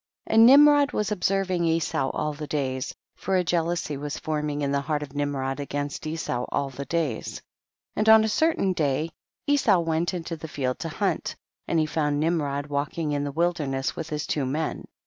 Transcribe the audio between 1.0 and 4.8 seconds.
observing Esau all the days, for a jealousy was formed in